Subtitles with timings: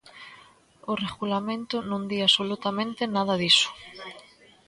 [0.91, 3.69] O Regulamento non di absolutamente nada diso.